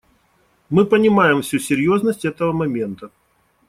Мы 0.71 0.83
понимаем 0.87 1.43
всю 1.43 1.59
серьезность 1.59 2.25
этого 2.25 2.51
момента. 2.51 3.11